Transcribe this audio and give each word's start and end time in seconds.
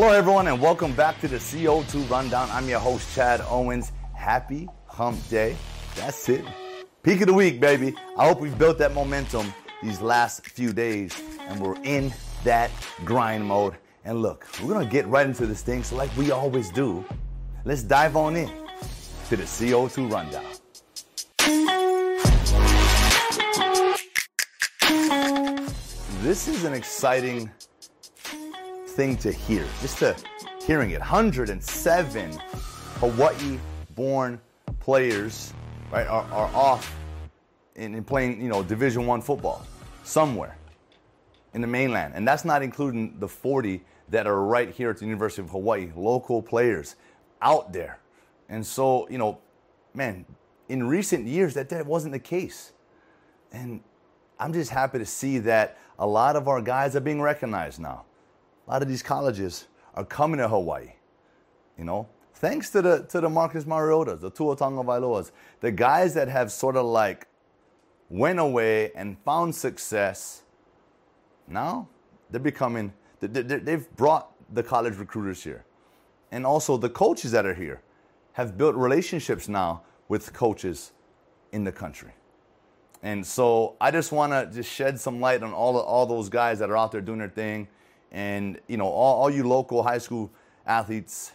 Hello, 0.00 0.12
everyone, 0.12 0.46
and 0.46 0.60
welcome 0.60 0.92
back 0.92 1.20
to 1.22 1.26
the 1.26 1.38
CO2 1.38 2.08
Rundown. 2.08 2.48
I'm 2.52 2.68
your 2.68 2.78
host, 2.78 3.12
Chad 3.16 3.40
Owens. 3.48 3.90
Happy 4.14 4.68
Hump 4.86 5.18
Day. 5.28 5.56
That's 5.96 6.28
it. 6.28 6.44
Peak 7.02 7.22
of 7.22 7.26
the 7.26 7.34
week, 7.34 7.58
baby. 7.58 7.96
I 8.16 8.28
hope 8.28 8.40
we've 8.40 8.56
built 8.56 8.78
that 8.78 8.94
momentum 8.94 9.52
these 9.82 10.00
last 10.00 10.46
few 10.46 10.72
days, 10.72 11.20
and 11.48 11.60
we're 11.60 11.74
in 11.82 12.12
that 12.44 12.70
grind 13.04 13.44
mode. 13.44 13.74
And 14.04 14.22
look, 14.22 14.46
we're 14.62 14.72
gonna 14.72 14.86
get 14.86 15.04
right 15.08 15.26
into 15.26 15.46
this 15.46 15.62
thing. 15.62 15.82
So, 15.82 15.96
like 15.96 16.16
we 16.16 16.30
always 16.30 16.70
do, 16.70 17.04
let's 17.64 17.82
dive 17.82 18.14
on 18.14 18.36
in 18.36 18.48
to 19.30 19.36
the 19.36 19.42
CO2 19.42 20.12
Rundown. 20.12 20.44
This 26.22 26.46
is 26.46 26.62
an 26.62 26.74
exciting 26.74 27.50
thing 28.98 29.16
to 29.16 29.30
hear. 29.30 29.64
Just 29.80 29.98
to 29.98 30.16
hearing 30.66 30.90
it. 30.90 30.98
107 30.98 32.32
Hawaii 32.96 33.58
born 33.94 34.40
players 34.80 35.52
right 35.92 36.08
are, 36.08 36.24
are 36.32 36.50
off 36.52 36.92
in, 37.76 37.94
in 37.94 38.02
playing, 38.02 38.42
you 38.42 38.48
know, 38.48 38.64
Division 38.64 39.06
One 39.06 39.22
football 39.22 39.64
somewhere 40.02 40.58
in 41.54 41.60
the 41.60 41.68
mainland. 41.68 42.14
And 42.16 42.26
that's 42.26 42.44
not 42.44 42.60
including 42.60 43.20
the 43.20 43.28
40 43.28 43.84
that 44.08 44.26
are 44.26 44.42
right 44.42 44.68
here 44.68 44.90
at 44.90 44.96
the 44.96 45.04
University 45.04 45.42
of 45.42 45.50
Hawaii, 45.50 45.92
local 45.94 46.42
players 46.42 46.96
out 47.40 47.72
there. 47.72 48.00
And 48.48 48.66
so, 48.66 49.08
you 49.08 49.18
know, 49.18 49.38
man, 49.94 50.26
in 50.68 50.88
recent 50.88 51.24
years 51.24 51.54
that 51.54 51.68
that 51.68 51.86
wasn't 51.86 52.14
the 52.14 52.18
case. 52.18 52.72
And 53.52 53.80
I'm 54.40 54.52
just 54.52 54.72
happy 54.72 54.98
to 54.98 55.06
see 55.06 55.38
that 55.38 55.78
a 56.00 56.06
lot 56.06 56.34
of 56.34 56.48
our 56.48 56.60
guys 56.60 56.96
are 56.96 57.00
being 57.00 57.22
recognized 57.22 57.78
now. 57.78 58.04
A 58.68 58.72
lot 58.72 58.82
of 58.82 58.88
these 58.88 59.02
colleges 59.02 59.66
are 59.94 60.04
coming 60.04 60.38
to 60.38 60.48
Hawaii. 60.48 60.92
You 61.78 61.84
know, 61.84 62.08
thanks 62.34 62.70
to 62.70 62.82
the 62.82 63.04
to 63.04 63.20
the 63.20 63.28
Marcus 63.28 63.64
Mariotas, 63.64 64.20
the 64.20 64.30
Tua 64.30 64.56
Tagovailoas, 64.56 65.30
the 65.60 65.70
guys 65.70 66.12
that 66.14 66.28
have 66.28 66.52
sort 66.52 66.76
of 66.76 66.84
like 66.84 67.28
went 68.10 68.38
away 68.38 68.92
and 68.94 69.16
found 69.24 69.54
success. 69.54 70.42
Now 71.46 71.88
they're 72.30 72.40
becoming 72.40 72.92
they've 73.20 73.96
brought 73.96 74.32
the 74.52 74.62
college 74.62 74.96
recruiters 74.96 75.42
here, 75.42 75.64
and 76.30 76.44
also 76.44 76.76
the 76.76 76.90
coaches 76.90 77.32
that 77.32 77.46
are 77.46 77.54
here 77.54 77.80
have 78.32 78.58
built 78.58 78.74
relationships 78.76 79.48
now 79.48 79.82
with 80.08 80.32
coaches 80.32 80.92
in 81.52 81.64
the 81.64 81.72
country. 81.72 82.12
And 83.02 83.24
so 83.24 83.76
I 83.80 83.90
just 83.92 84.12
want 84.12 84.32
to 84.32 84.54
just 84.54 84.70
shed 84.70 85.00
some 85.00 85.20
light 85.20 85.42
on 85.42 85.52
all 85.54 85.78
all 85.78 86.04
those 86.04 86.28
guys 86.28 86.58
that 86.58 86.68
are 86.68 86.76
out 86.76 86.92
there 86.92 87.00
doing 87.00 87.20
their 87.20 87.28
thing, 87.28 87.68
and 88.12 88.60
you 88.66 88.76
know 88.76 88.86
all, 88.86 89.22
all 89.22 89.30
you 89.30 89.46
local 89.46 89.82
high 89.82 89.98
school 89.98 90.30
athletes, 90.66 91.32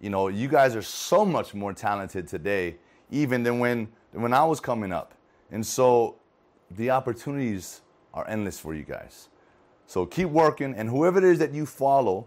you 0.00 0.10
know 0.10 0.28
you 0.28 0.48
guys 0.48 0.76
are 0.76 0.82
so 0.82 1.24
much 1.24 1.54
more 1.54 1.72
talented 1.72 2.28
today 2.28 2.76
even 3.10 3.42
than 3.42 3.58
when 3.58 3.88
when 4.12 4.32
I 4.32 4.44
was 4.44 4.60
coming 4.60 4.92
up, 4.92 5.14
and 5.50 5.64
so 5.64 6.16
the 6.70 6.90
opportunities 6.90 7.82
are 8.14 8.28
endless 8.28 8.58
for 8.58 8.74
you 8.74 8.82
guys. 8.82 9.28
So 9.86 10.06
keep 10.06 10.28
working, 10.28 10.74
and 10.74 10.88
whoever 10.88 11.18
it 11.18 11.24
is 11.24 11.38
that 11.38 11.52
you 11.52 11.66
follow, 11.66 12.26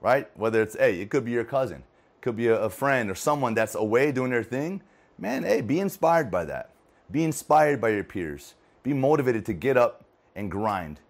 right? 0.00 0.28
Whether 0.36 0.62
it's 0.62 0.76
hey, 0.76 1.00
it 1.00 1.10
could 1.10 1.24
be 1.24 1.30
your 1.30 1.44
cousin, 1.44 1.84
could 2.20 2.36
be 2.36 2.48
a, 2.48 2.62
a 2.62 2.70
friend 2.70 3.10
or 3.10 3.14
someone 3.14 3.54
that's 3.54 3.74
away 3.74 4.12
doing 4.12 4.30
their 4.30 4.44
thing. 4.44 4.82
Man, 5.18 5.44
hey, 5.44 5.60
be 5.60 5.80
inspired 5.80 6.30
by 6.30 6.46
that 6.46 6.70
be 7.10 7.24
inspired 7.24 7.80
by 7.80 7.90
your 7.90 8.04
peers. 8.04 8.54
Be 8.82 8.92
motivated 8.92 9.44
to 9.46 9.52
get 9.52 9.76
up 9.76 10.04
and 10.34 10.50
grind 10.50 11.00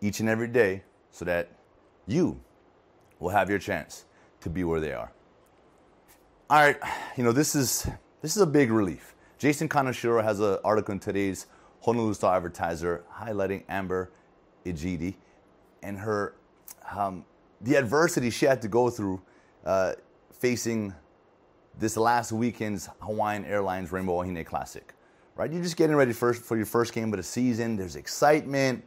each 0.00 0.20
and 0.20 0.28
every 0.28 0.48
day 0.48 0.82
so 1.14 1.24
that 1.24 1.48
you 2.08 2.40
will 3.20 3.28
have 3.28 3.48
your 3.48 3.60
chance 3.60 4.04
to 4.40 4.50
be 4.50 4.64
where 4.64 4.80
they 4.80 4.92
are. 4.92 5.12
All 6.50 6.60
right, 6.60 6.76
you 7.16 7.22
know, 7.22 7.30
this 7.30 7.54
is 7.54 7.86
this 8.20 8.34
is 8.34 8.42
a 8.42 8.46
big 8.46 8.72
relief. 8.72 9.14
Jason 9.38 9.68
Kaneshiro 9.68 10.22
has 10.24 10.40
an 10.40 10.58
article 10.64 10.92
in 10.92 10.98
today's 10.98 11.46
Honolulu 11.82 12.14
Star 12.14 12.34
Advertiser 12.36 13.04
highlighting 13.16 13.62
Amber 13.68 14.10
Igiede 14.66 15.14
and 15.84 15.98
her 15.98 16.34
um, 16.90 17.24
the 17.60 17.76
adversity 17.76 18.28
she 18.28 18.46
had 18.46 18.60
to 18.62 18.68
go 18.68 18.90
through 18.90 19.22
uh, 19.64 19.92
facing 20.32 20.92
this 21.78 21.96
last 21.96 22.32
weekend's 22.32 22.88
Hawaiian 23.00 23.44
Airlines 23.44 23.92
Rainbow 23.92 24.14
Wahine 24.14 24.44
Classic 24.44 24.92
right? 25.36 25.52
You're 25.52 25.62
just 25.62 25.76
getting 25.76 25.96
ready 25.96 26.12
for, 26.12 26.32
for 26.32 26.56
your 26.56 26.66
first 26.66 26.92
game 26.92 27.12
of 27.12 27.16
the 27.16 27.22
season. 27.24 27.76
There's 27.76 27.96
excitement. 27.96 28.84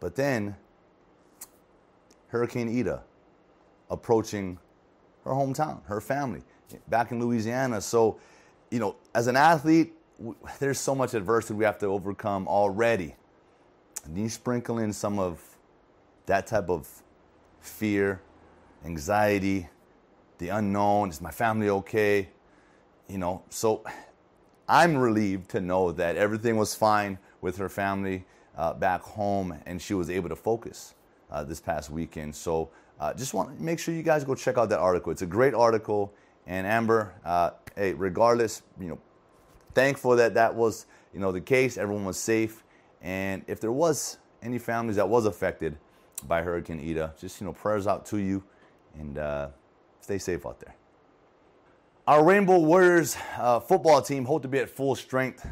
But 0.00 0.14
then, 0.14 0.56
Hurricane 2.34 2.68
Ida 2.76 3.00
approaching 3.90 4.58
her 5.22 5.30
hometown, 5.30 5.84
her 5.84 6.00
family, 6.00 6.42
back 6.88 7.12
in 7.12 7.20
Louisiana. 7.20 7.80
So, 7.80 8.18
you 8.72 8.80
know, 8.80 8.96
as 9.14 9.28
an 9.28 9.36
athlete, 9.36 9.92
there's 10.58 10.80
so 10.80 10.96
much 10.96 11.14
adversity 11.14 11.54
we 11.54 11.64
have 11.64 11.78
to 11.78 11.86
overcome 11.86 12.48
already. 12.48 13.14
And 14.04 14.18
you 14.18 14.28
sprinkle 14.28 14.78
in 14.78 14.92
some 14.92 15.20
of 15.20 15.40
that 16.26 16.48
type 16.48 16.68
of 16.70 16.88
fear, 17.60 18.20
anxiety, 18.84 19.68
the 20.38 20.48
unknown. 20.48 21.10
Is 21.10 21.20
my 21.20 21.30
family 21.30 21.68
okay? 21.68 22.30
You 23.08 23.18
know, 23.18 23.44
so 23.48 23.84
I'm 24.68 24.96
relieved 24.96 25.50
to 25.50 25.60
know 25.60 25.92
that 25.92 26.16
everything 26.16 26.56
was 26.56 26.74
fine 26.74 27.20
with 27.40 27.58
her 27.58 27.68
family 27.68 28.24
uh, 28.56 28.72
back 28.74 29.02
home 29.02 29.56
and 29.66 29.80
she 29.80 29.94
was 29.94 30.10
able 30.10 30.30
to 30.30 30.36
focus 30.36 30.94
this 31.42 31.60
past 31.60 31.90
weekend. 31.90 32.34
So 32.34 32.70
uh, 33.00 33.12
just 33.14 33.34
want 33.34 33.56
to 33.56 33.62
make 33.62 33.78
sure 33.78 33.94
you 33.94 34.02
guys 34.02 34.22
go 34.22 34.34
check 34.34 34.58
out 34.58 34.68
that 34.68 34.78
article. 34.78 35.10
It's 35.10 35.22
a 35.22 35.26
great 35.26 35.54
article. 35.54 36.12
And 36.46 36.66
Amber, 36.66 37.14
uh, 37.24 37.50
hey, 37.74 37.94
regardless, 37.94 38.62
you 38.78 38.88
know, 38.88 38.98
thankful 39.74 40.14
that 40.16 40.34
that 40.34 40.54
was, 40.54 40.86
you 41.12 41.20
know, 41.20 41.32
the 41.32 41.40
case. 41.40 41.78
Everyone 41.78 42.04
was 42.04 42.18
safe. 42.18 42.62
And 43.02 43.42
if 43.46 43.60
there 43.60 43.72
was 43.72 44.18
any 44.42 44.58
families 44.58 44.96
that 44.96 45.08
was 45.08 45.26
affected 45.26 45.76
by 46.28 46.42
Hurricane 46.42 46.78
Ida, 46.78 47.14
just, 47.18 47.40
you 47.40 47.46
know, 47.46 47.52
prayers 47.52 47.86
out 47.86 48.06
to 48.06 48.18
you 48.18 48.44
and 48.98 49.18
uh, 49.18 49.48
stay 50.00 50.18
safe 50.18 50.46
out 50.46 50.60
there. 50.60 50.74
Our 52.06 52.22
Rainbow 52.22 52.58
Warriors 52.58 53.16
uh, 53.38 53.60
football 53.60 54.02
team 54.02 54.26
hope 54.26 54.42
to 54.42 54.48
be 54.48 54.58
at 54.58 54.68
full 54.68 54.94
strength 54.94 55.46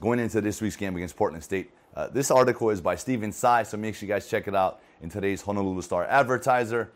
going 0.00 0.18
into 0.18 0.40
this 0.40 0.60
week's 0.60 0.76
game 0.76 0.96
against 0.96 1.16
Portland 1.16 1.42
State. 1.42 1.70
Uh, 1.94 2.08
this 2.08 2.30
article 2.30 2.70
is 2.70 2.80
by 2.80 2.94
Stephen 2.94 3.32
Tsai, 3.32 3.64
so 3.64 3.76
make 3.76 3.94
sure 3.94 4.06
you 4.06 4.14
guys 4.14 4.28
check 4.28 4.46
it 4.46 4.54
out 4.54 4.80
in 5.02 5.08
today's 5.08 5.42
Honolulu 5.42 5.82
Star 5.82 6.04
Advertiser. 6.04 6.92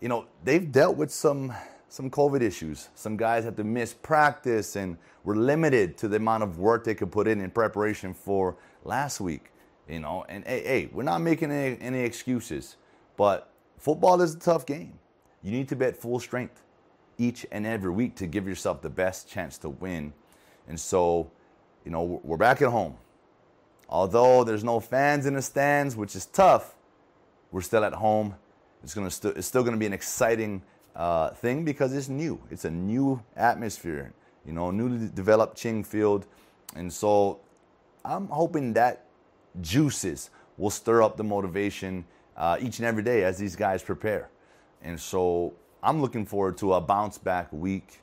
You 0.00 0.08
know, 0.08 0.26
they've 0.44 0.70
dealt 0.70 0.96
with 0.96 1.10
some 1.10 1.54
some 1.88 2.10
COVID 2.10 2.42
issues. 2.42 2.88
Some 2.94 3.16
guys 3.16 3.44
had 3.44 3.56
to 3.56 3.64
miss 3.64 3.94
practice 3.94 4.76
and 4.76 4.98
were 5.24 5.36
limited 5.36 5.96
to 5.98 6.08
the 6.08 6.16
amount 6.16 6.42
of 6.42 6.58
work 6.58 6.84
they 6.84 6.94
could 6.94 7.12
put 7.12 7.28
in 7.28 7.40
in 7.40 7.50
preparation 7.50 8.12
for 8.12 8.56
last 8.84 9.20
week. 9.20 9.52
You 9.88 10.00
know, 10.00 10.24
and 10.28 10.44
hey, 10.44 10.62
hey 10.64 10.90
we're 10.92 11.04
not 11.04 11.20
making 11.20 11.50
any, 11.52 11.80
any 11.80 12.00
excuses, 12.00 12.76
but 13.16 13.50
football 13.78 14.20
is 14.20 14.34
a 14.34 14.38
tough 14.38 14.66
game. 14.66 14.98
You 15.42 15.52
need 15.52 15.68
to 15.68 15.76
be 15.76 15.86
at 15.86 15.96
full 15.96 16.18
strength 16.18 16.62
each 17.18 17.46
and 17.52 17.64
every 17.66 17.90
week 17.90 18.16
to 18.16 18.26
give 18.26 18.46
yourself 18.46 18.82
the 18.82 18.90
best 18.90 19.28
chance 19.28 19.56
to 19.58 19.68
win. 19.70 20.12
And 20.68 20.78
so, 20.78 21.30
you 21.86 21.92
know, 21.92 22.20
we're 22.24 22.36
back 22.36 22.60
at 22.60 22.68
home. 22.68 22.96
Although 23.88 24.42
there's 24.42 24.64
no 24.64 24.80
fans 24.80 25.24
in 25.24 25.34
the 25.34 25.40
stands, 25.40 25.94
which 25.94 26.16
is 26.16 26.26
tough, 26.26 26.74
we're 27.52 27.60
still 27.60 27.84
at 27.84 27.94
home. 27.94 28.34
It's 28.82 28.92
gonna 28.92 29.10
st- 29.10 29.36
it's 29.36 29.46
still 29.46 29.62
gonna 29.62 29.76
be 29.76 29.86
an 29.86 29.92
exciting 29.92 30.62
uh, 30.96 31.30
thing 31.30 31.64
because 31.64 31.94
it's 31.94 32.08
new. 32.08 32.42
It's 32.50 32.64
a 32.64 32.70
new 32.70 33.22
atmosphere, 33.36 34.12
you 34.44 34.52
know, 34.52 34.72
newly 34.72 35.08
developed 35.14 35.56
Ching 35.56 35.84
Field, 35.84 36.26
and 36.74 36.92
so 36.92 37.38
I'm 38.04 38.26
hoping 38.26 38.72
that 38.72 39.04
juices 39.60 40.30
will 40.58 40.70
stir 40.70 41.02
up 41.02 41.16
the 41.16 41.24
motivation 41.24 42.04
uh, 42.36 42.56
each 42.60 42.78
and 42.78 42.86
every 42.86 43.04
day 43.04 43.22
as 43.22 43.38
these 43.38 43.54
guys 43.54 43.82
prepare. 43.82 44.28
And 44.82 44.98
so 44.98 45.54
I'm 45.82 46.02
looking 46.02 46.26
forward 46.26 46.58
to 46.58 46.74
a 46.74 46.80
bounce 46.80 47.16
back 47.16 47.52
week. 47.52 48.00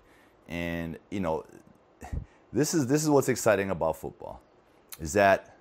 And, 0.48 0.98
you 1.10 1.19
know, 1.19 1.46
this 2.54 2.74
is 2.74 2.88
this 2.88 3.04
is 3.04 3.10
what's 3.10 3.30
exciting 3.30 3.72
about 3.72 3.98
football. 3.98 4.40
Is 5.02 5.14
that 5.14 5.58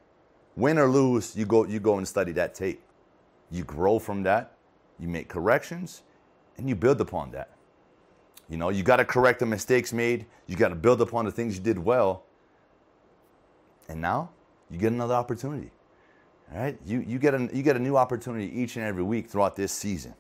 win 0.57 0.79
or 0.79 0.89
lose, 0.89 1.35
you 1.35 1.47
go 1.47 1.65
you 1.67 1.81
go 1.81 1.97
and 1.97 2.07
study 2.07 2.33
that 2.33 2.55
tape. 2.55 2.83
You 3.51 3.65
grow 3.65 3.99
from 3.99 4.23
that, 4.25 4.57
you 4.99 5.09
make 5.09 5.29
corrections, 5.29 6.03
and 6.59 6.69
you 6.69 6.75
build 6.75 7.01
upon 7.01 7.31
that. 7.33 7.51
You 8.49 8.59
know, 8.59 8.69
you 8.69 8.83
got 8.83 8.97
to 8.97 9.05
correct 9.05 9.41
the 9.41 9.47
mistakes 9.47 9.93
made, 9.93 10.27
you 10.47 10.57
got 10.57 10.69
to 10.69 10.75
build 10.75 11.01
upon 11.01 11.25
the 11.25 11.33
things 11.33 11.57
you 11.57 11.63
did 11.63 11.79
well. 11.79 12.25
And 13.89 14.01
now 14.01 14.31
you 14.71 14.79
get 14.79 14.93
another 14.93 15.15
opportunity. 15.15 15.71
All 16.53 16.61
right? 16.61 16.79
You 16.85 17.01
you 17.01 17.19
get 17.19 17.35
a 17.35 17.49
you 17.53 17.63
get 17.63 17.77
a 17.77 17.81
new 17.81 17.97
opportunity 17.97 18.47
each 18.59 18.77
and 18.77 18.85
every 18.85 19.03
week 19.03 19.29
throughout 19.29 19.57
this 19.57 19.73
season. 19.73 20.15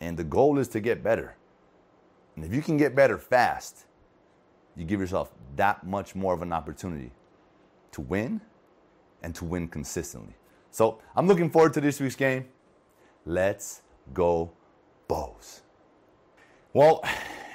And 0.00 0.18
the 0.18 0.24
goal 0.24 0.58
is 0.58 0.68
to 0.68 0.80
get 0.80 1.02
better. 1.02 1.36
And 2.36 2.44
if 2.44 2.52
you 2.52 2.60
can 2.60 2.76
get 2.76 2.94
better 2.94 3.16
fast, 3.16 3.86
you 4.76 4.84
give 4.84 5.00
yourself 5.00 5.32
that 5.56 5.86
much 5.86 6.14
more 6.14 6.34
of 6.34 6.42
an 6.42 6.52
opportunity 6.52 7.12
to 7.92 8.00
win 8.00 8.40
and 9.22 9.34
to 9.34 9.44
win 9.44 9.68
consistently. 9.68 10.34
So 10.70 10.98
I'm 11.14 11.26
looking 11.26 11.50
forward 11.50 11.74
to 11.74 11.80
this 11.80 12.00
week's 12.00 12.16
game. 12.16 12.46
Let's 13.24 13.82
go 14.14 14.52
Expos. 15.12 15.60
Well, 16.72 17.04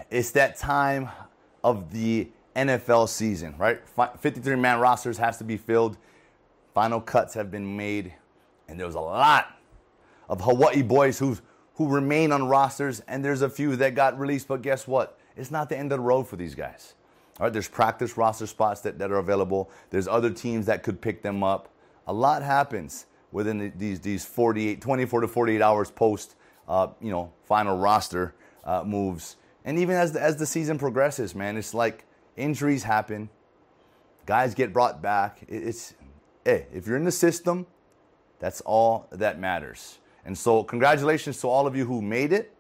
it's 0.10 0.32
that 0.32 0.58
time 0.58 1.10
of 1.64 1.92
the 1.92 2.30
NFL 2.56 3.10
season, 3.10 3.56
right? 3.58 3.80
53 4.20 4.56
man 4.56 4.80
rosters 4.80 5.18
has 5.18 5.38
to 5.38 5.44
be 5.44 5.58
filled. 5.58 5.98
Final 6.74 7.02
cuts 7.02 7.34
have 7.34 7.50
been 7.50 7.76
made, 7.76 8.14
and 8.68 8.80
there's 8.80 8.96
a 8.96 9.00
lot 9.00 9.58
of 10.30 10.42
Hawaii 10.42 10.82
boys 10.82 11.18
who 11.18 11.38
who 11.76 11.88
remain 11.88 12.32
on 12.32 12.48
rosters, 12.48 13.02
and 13.02 13.24
there's 13.24 13.44
a 13.44 13.50
few 13.50 13.76
that 13.76 13.94
got 13.94 14.18
released. 14.20 14.48
But 14.48 14.64
guess 14.64 14.88
what? 14.88 15.20
It's 15.36 15.52
not 15.52 15.70
the 15.70 15.78
end 15.78 15.92
of 15.92 16.00
the 16.00 16.04
road 16.04 16.28
for 16.28 16.36
these 16.36 16.56
guys. 16.56 16.96
All 17.40 17.46
right, 17.46 17.54
there's 17.54 17.68
practice 17.68 18.18
roster 18.18 18.48
spots 18.48 18.82
that, 18.82 18.98
that 18.98 19.12
are 19.12 19.18
available. 19.18 19.70
There's 19.92 20.08
other 20.08 20.32
teams 20.32 20.66
that 20.66 20.82
could 20.82 21.02
pick 21.02 21.22
them 21.22 21.44
up. 21.44 21.70
A 22.08 22.14
lot 22.14 22.42
happens 22.42 23.06
within 23.32 23.60
the, 23.60 23.72
these 23.76 24.00
these 24.00 24.26
48, 24.26 24.82
24 24.82 25.22
to 25.22 25.28
48 25.28 25.62
hours 25.62 25.92
post, 25.92 26.36
uh, 26.68 26.88
you 27.00 27.12
know, 27.12 27.32
final 27.44 27.78
roster 27.78 28.34
uh, 28.64 28.84
moves. 28.84 29.36
And 29.66 29.78
even 29.78 29.96
as 29.96 30.14
the, 30.14 30.22
as 30.22 30.38
the 30.38 30.46
season 30.46 30.80
progresses, 30.80 31.36
man, 31.36 31.58
it's 31.58 31.74
like 31.74 32.06
injuries 32.36 32.84
happen, 32.84 33.30
guys 34.26 34.56
get 34.56 34.74
brought 34.74 35.02
back. 35.02 35.40
It's 35.48 35.94
hey, 36.44 36.66
if 36.74 36.88
you're 36.88 36.98
in 36.98 37.04
the 37.04 37.12
system, 37.12 37.68
that's 38.40 38.62
all 38.62 39.08
that 39.12 39.40
matters. 39.40 40.00
And 40.26 40.38
so, 40.38 40.64
congratulations 40.64 41.40
to 41.42 41.48
all 41.48 41.68
of 41.68 41.76
you 41.76 41.86
who 41.86 42.02
made 42.02 42.34
it. 42.34 42.54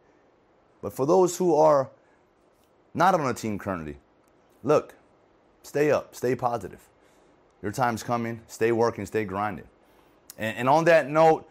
But 0.81 0.93
for 0.93 1.05
those 1.05 1.37
who 1.37 1.55
are 1.55 1.89
not 2.93 3.15
on 3.15 3.27
a 3.27 3.33
team 3.33 3.57
currently, 3.57 3.97
look, 4.67 4.95
stay 5.63 5.91
up, 5.91 6.13
stay 6.13 6.35
positive. 6.35 6.81
Your 7.61 7.71
time's 7.71 8.03
coming. 8.03 8.41
Stay 8.47 8.71
working, 8.71 9.05
stay 9.05 9.25
grinding. 9.25 9.65
And, 10.37 10.57
and 10.57 10.69
on 10.69 10.85
that 10.85 11.09
note, 11.09 11.49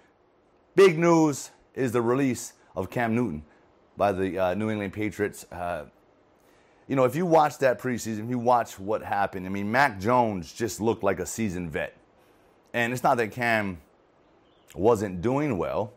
big 0.75 0.99
news 0.99 1.51
is 1.75 1.93
the 1.93 2.03
release 2.03 2.53
of 2.77 2.91
Cam 2.91 3.15
Newton 3.15 3.43
by 3.97 4.13
the 4.13 4.39
uh, 4.39 4.55
New 4.55 4.71
England 4.71 4.93
Patriots. 4.93 5.47
Uh, 5.51 5.87
you 6.87 6.95
know, 6.95 7.05
if 7.05 7.17
you 7.17 7.27
watch 7.27 7.59
that 7.59 7.81
preseason, 7.81 8.25
if 8.25 8.31
you 8.31 8.39
watch 8.39 8.79
what 8.79 9.03
happened, 9.03 9.47
I 9.47 9.49
mean, 9.49 9.73
Mac 9.73 9.99
Jones 9.99 10.53
just 10.53 10.81
looked 10.81 11.03
like 11.03 11.19
a 11.19 11.27
seasoned 11.27 11.73
vet. 11.73 11.97
And 12.73 12.93
it's 12.93 13.03
not 13.03 13.17
that 13.17 13.33
Cam 13.33 13.79
wasn't 14.75 15.23
doing 15.23 15.57
well. 15.57 15.93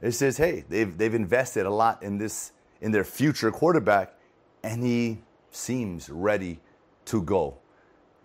It 0.00 0.12
says, 0.12 0.36
hey, 0.36 0.64
they've, 0.68 0.96
they've 0.96 1.14
invested 1.14 1.66
a 1.66 1.70
lot 1.70 2.02
in 2.02 2.16
this, 2.16 2.52
in 2.80 2.92
their 2.92 3.04
future 3.04 3.50
quarterback, 3.50 4.14
and 4.62 4.82
he 4.82 5.18
seems 5.50 6.08
ready 6.10 6.60
to 7.06 7.22
go. 7.22 7.56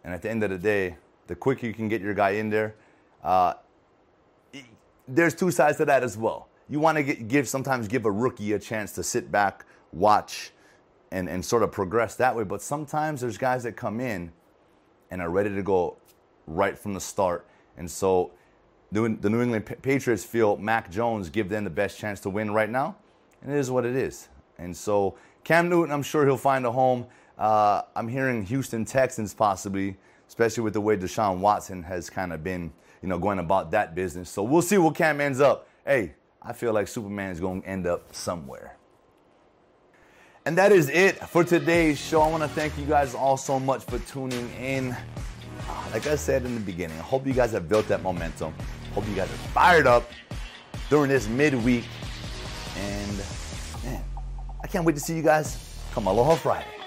And 0.04 0.14
at 0.14 0.22
the 0.22 0.30
end 0.30 0.44
of 0.44 0.50
the 0.50 0.58
day, 0.58 0.98
the 1.28 1.36
quicker 1.36 1.66
you 1.66 1.74
can 1.74 1.88
get 1.88 2.02
your 2.02 2.14
guy 2.14 2.32
in 2.32 2.50
there, 2.50 2.76
uh, 3.24 3.54
there's 5.08 5.34
two 5.34 5.52
sides 5.52 5.78
to 5.78 5.86
that 5.86 6.04
as 6.04 6.18
well. 6.18 6.50
You 6.70 6.80
want 6.80 6.98
to 6.98 7.04
give 7.04 7.48
sometimes 7.48 7.88
give 7.88 8.06
a 8.06 8.12
rookie 8.12 8.54
a 8.54 8.60
chance 8.60 8.94
to 8.94 9.04
sit 9.04 9.32
back, 9.32 9.66
watch, 9.92 10.52
and, 11.12 11.30
and 11.30 11.44
sort 11.44 11.64
of 11.64 11.72
progress 11.72 12.16
that 12.16 12.36
way. 12.36 12.44
But 12.44 12.62
sometimes 12.62 13.22
there's 13.22 13.38
guys 13.38 13.64
that 13.64 13.74
come 13.74 14.00
in 14.00 14.32
and 15.12 15.22
are 15.22 15.30
ready 15.30 15.54
to 15.54 15.62
go 15.62 15.98
right 16.48 16.78
from 16.78 16.94
the 16.94 17.00
start. 17.00 17.46
And 17.78 17.90
so 17.90 18.32
the 18.92 19.10
New 19.10 19.42
England 19.42 19.66
Patriots 19.82 20.24
feel 20.24 20.58
Mac 20.58 20.92
Jones 20.92 21.30
give 21.30 21.50
them 21.50 21.64
the 21.64 21.70
best 21.70 21.98
chance 21.98 22.20
to 22.22 22.30
win 22.30 22.52
right 22.52 22.70
now, 22.70 22.96
and 23.42 23.52
it 23.52 23.58
is 23.58 23.72
what 23.72 23.86
it 23.86 23.96
is. 23.96 24.30
And 24.60 24.76
so 24.76 25.16
Cam 25.44 25.70
Newton, 25.70 25.94
I'm 25.94 26.04
sure 26.04 26.26
he'll 26.26 26.38
find 26.38 26.66
a 26.66 26.72
home. 26.72 27.06
Uh, 27.38 27.82
I'm 27.96 28.08
hearing 28.08 28.44
Houston 28.46 28.86
Texans 28.86 29.34
possibly, 29.34 29.98
especially 30.28 30.64
with 30.64 30.74
the 30.74 30.82
way 30.82 30.96
Deshaun 30.96 31.40
Watson 31.40 31.84
has 31.84 32.10
kind 32.10 32.32
of 32.32 32.44
been, 32.44 32.72
you 33.02 33.10
know, 33.10 33.20
going 33.20 33.40
about 33.40 33.72
that 33.72 33.96
business. 33.96 34.30
So 34.30 34.44
we'll 34.44 34.62
see 34.62 34.78
what 34.78 34.96
Cam 34.96 35.20
ends 35.20 35.42
up. 35.42 35.68
Hey, 35.86 36.14
I 36.42 36.54
feel 36.54 36.74
like 36.74 36.88
Superman 36.88 37.32
is 37.32 37.40
going 37.40 37.62
to 37.62 37.68
end 37.68 37.88
up 37.88 38.14
somewhere. 38.16 38.78
And 40.46 40.58
that 40.58 40.72
is 40.74 40.90
it 40.90 41.16
for 41.18 41.44
today's 41.44 42.00
show. 42.00 42.22
I 42.22 42.30
want 42.30 42.44
to 42.44 42.50
thank 42.50 42.78
you 42.78 42.86
guys 42.86 43.16
all 43.16 43.38
so 43.38 43.60
much 43.60 43.84
for 43.84 44.00
tuning 44.00 44.50
in. 44.56 44.96
Like 45.92 46.06
I 46.08 46.16
said 46.16 46.46
in 46.46 46.54
the 46.56 46.62
beginning, 46.62 46.98
I 46.98 47.04
hope 47.04 47.26
you 47.26 47.34
guys 47.34 47.52
have 47.54 47.70
built 47.70 47.88
that 47.88 48.02
momentum. 48.02 48.54
Hope 48.94 49.08
you 49.08 49.16
guys 49.16 49.30
are 49.30 49.48
fired 49.54 49.88
up 49.88 50.10
during 50.90 51.10
this 51.10 51.28
midweek. 51.28 51.86
I 54.64 54.68
can't 54.68 54.86
wait 54.86 54.96
to 54.96 55.02
see 55.02 55.16
you 55.16 55.22
guys 55.22 55.58
come 55.94 56.08
Aloha 56.08 56.36
Friday. 56.36 56.83